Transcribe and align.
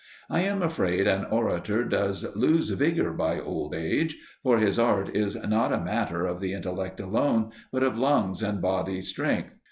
I 0.31 0.39
am 0.39 0.63
afraid 0.63 1.05
an 1.05 1.25
orator 1.25 1.83
does 1.85 2.35
lose 2.35 2.71
vigour 2.71 3.13
by 3.13 3.39
old 3.39 3.75
age, 3.75 4.17
for 4.41 4.57
his 4.57 4.79
art 4.79 5.15
is 5.15 5.35
not 5.35 5.71
a 5.71 5.79
matter 5.79 6.25
of 6.25 6.39
the 6.39 6.53
intellect 6.53 6.99
alone, 6.99 7.51
but 7.71 7.83
of 7.83 7.99
lungs 7.99 8.41
and 8.41 8.59
bodily 8.63 9.01
strength. 9.01 9.53